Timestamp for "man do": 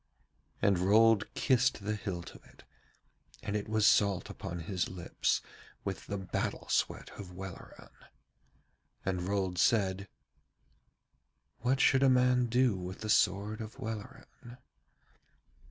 12.09-12.75